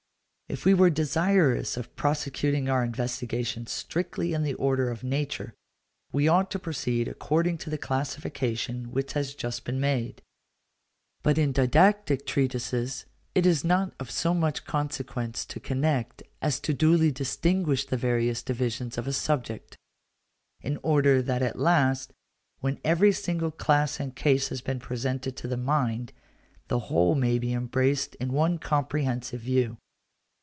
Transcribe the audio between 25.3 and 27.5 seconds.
to the mind, the whole may